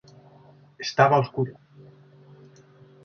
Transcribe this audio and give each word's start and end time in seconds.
Estaba 0.85 1.19
oscuro. 1.23 1.53